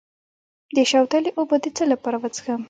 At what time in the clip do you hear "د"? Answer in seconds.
0.75-0.77, 1.63-1.65